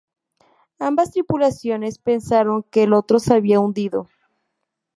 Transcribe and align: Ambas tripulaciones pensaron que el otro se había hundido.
Ambas 0.79 1.11
tripulaciones 1.11 1.99
pensaron 1.99 2.63
que 2.63 2.81
el 2.85 2.93
otro 2.93 3.19
se 3.19 3.35
había 3.35 3.59
hundido. 3.59 4.07